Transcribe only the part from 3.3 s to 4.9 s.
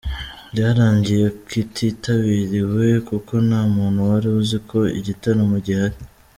nta muntu wari uzi ko